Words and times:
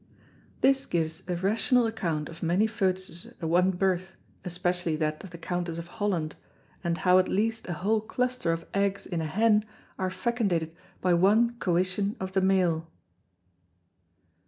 This 0.61 0.87
gives 0.87 1.21
a 1.27 1.35
rational 1.35 1.85
account 1.85 2.27
of 2.27 2.41
many 2.41 2.65
Fœtus's 2.65 3.27
at 3.27 3.43
one 3.47 3.69
Birth, 3.69 4.15
especially 4.43 4.95
that 4.95 5.23
of 5.23 5.29
the 5.29 5.37
Countess 5.37 5.77
of 5.77 5.85
Holland, 6.01 6.35
and 6.83 6.97
how 6.97 7.19
at 7.19 7.27
least 7.29 7.69
a 7.69 7.73
whole 7.73 8.01
Cluster 8.01 8.51
of 8.51 8.65
Eggs 8.73 9.05
in 9.05 9.21
a 9.21 9.27
Hen 9.27 9.63
are 9.99 10.09
fecundated 10.09 10.75
by 11.01 11.13
one 11.13 11.53
Coition 11.59 12.15
of 12.19 12.31
the 12.31 12.41
Male. 12.41 12.87